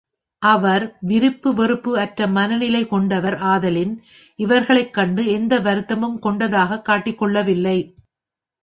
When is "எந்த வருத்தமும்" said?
5.25-6.21